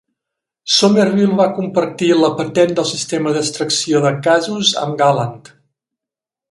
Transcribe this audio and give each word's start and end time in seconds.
Sommerville 0.75 1.35
va 1.41 1.45
compartir 1.57 2.09
la 2.21 2.31
patent 2.41 2.73
del 2.79 2.89
sistema 2.95 3.37
d'extracció 3.37 4.05
de 4.07 4.15
casos 4.29 4.77
amb 4.87 5.01
Galand. 5.03 5.57